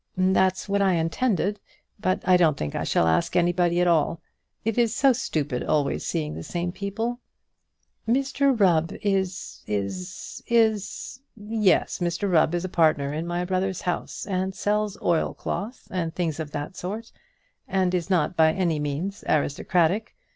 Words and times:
"That's 0.17 0.67
what 0.67 0.81
I 0.81 0.93
intended; 0.93 1.59
but 1.99 2.23
I 2.27 2.35
don't 2.35 2.57
think 2.57 2.73
I 2.73 2.83
shall 2.83 3.05
ask 3.05 3.35
anybody 3.35 3.79
at 3.81 3.85
all. 3.87 4.19
It 4.65 4.75
is 4.79 4.95
so 4.95 5.13
stupid 5.13 5.63
always 5.63 6.03
seeing 6.03 6.33
the 6.33 6.41
same 6.41 6.71
people." 6.71 7.19
"Mr 8.07 8.59
Rubb 8.59 8.93
is 9.03 9.61
is 9.67 10.41
is?" 10.47 11.21
"Yes; 11.37 11.99
Mr 11.99 12.27
Rubb 12.31 12.55
is 12.55 12.65
a 12.65 12.67
partner 12.67 13.13
in 13.13 13.27
my 13.27 13.45
brother's 13.45 13.81
house, 13.81 14.25
and 14.25 14.55
sells 14.55 14.99
oilcloth, 15.03 15.87
and 15.91 16.15
things 16.15 16.39
of 16.39 16.49
that 16.49 16.75
sort, 16.75 17.11
and 17.67 17.93
is 17.93 18.09
not 18.09 18.35
by 18.35 18.53
any 18.53 18.79
means 18.79 19.23
aristocratic. 19.29 20.15